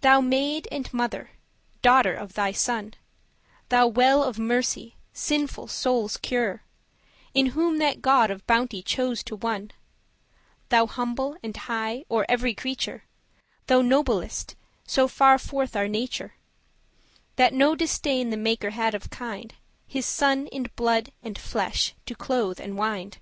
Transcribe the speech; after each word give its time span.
Thou 0.00 0.22
maid 0.22 0.66
and 0.72 0.90
mother, 0.90 1.32
daughter 1.82 2.14
of 2.14 2.32
thy 2.32 2.50
Son, 2.50 2.94
Thou 3.68 3.86
well 3.86 4.24
of 4.24 4.38
mercy, 4.38 4.96
sinful 5.12 5.68
soules' 5.68 6.16
cure, 6.16 6.62
In 7.34 7.48
whom 7.48 7.76
that 7.76 8.00
God 8.00 8.30
of 8.30 8.46
bounte 8.46 8.82
chose 8.86 9.22
to 9.24 9.36
won;* 9.36 9.66
*dwell 9.68 9.74
Thou 10.70 10.86
humble 10.86 11.36
and 11.42 11.54
high 11.54 12.06
o'er 12.10 12.24
every 12.26 12.54
creature, 12.54 13.04
Thou 13.66 13.82
nobilest, 13.82 14.54
*so 14.86 15.06
far 15.08 15.36
forth 15.38 15.76
our 15.76 15.88
nature,* 15.88 16.32
*as 16.32 16.32
far 16.32 16.38
as 16.38 16.72
our 16.72 16.78
nature 16.78 17.14
admits* 17.16 17.36
That 17.36 17.54
no 17.68 17.76
disdain 17.76 18.30
the 18.30 18.36
Maker 18.38 18.70
had 18.70 18.94
of 18.94 19.10
kind,* 19.10 19.52
*nature 19.52 19.58
His 19.86 20.06
Son 20.06 20.46
in 20.46 20.70
blood 20.76 21.12
and 21.22 21.38
flesh 21.38 21.94
to 22.06 22.14
clothe 22.14 22.58
and 22.58 22.78
wind. 22.78 23.18